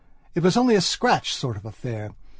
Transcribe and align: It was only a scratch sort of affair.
It 0.33 0.41
was 0.41 0.57
only 0.57 0.73
a 0.73 0.81
scratch 0.81 1.31
sort 1.35 1.55
of 1.57 1.63
affair. 1.63 2.15